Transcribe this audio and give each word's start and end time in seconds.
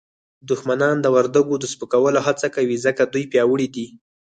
دښمنان 0.49 0.95
د 1.01 1.05
وردګو 1.15 1.55
د 1.59 1.65
سپکولو 1.73 2.19
هڅه 2.27 2.47
کوي 2.55 2.75
ځکه 2.85 3.01
دوی 3.13 3.23
پیاوړي 3.31 3.67
دي 3.75 3.87